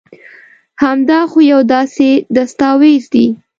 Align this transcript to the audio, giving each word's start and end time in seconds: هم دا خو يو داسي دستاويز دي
هم 0.81 0.97
دا 1.09 1.19
خو 1.31 1.39
يو 1.51 1.59
داسي 1.71 2.11
دستاويز 2.35 3.03
دي 3.13 3.25